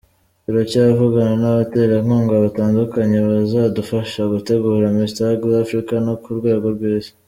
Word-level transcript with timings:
Turacyavugana 0.43 1.33
n’abaterankunga 1.41 2.33
batandukanye 2.43 3.17
bazadufasha 3.27 4.21
gutegura 4.33 4.85
Mr 4.97 5.23
Ugly 5.33 5.55
Africa 5.63 5.93
no 6.05 6.15
ku 6.21 6.29
rwego 6.39 6.65
rw’Isi”. 6.75 7.11